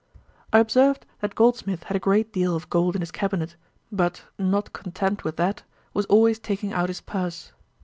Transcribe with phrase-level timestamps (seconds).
[0.51, 3.55] I observed, that Goldsmith had a great deal of gold in his cabinet,
[3.91, 5.61] but, not content with that,
[5.93, 7.51] was always taking out his purse.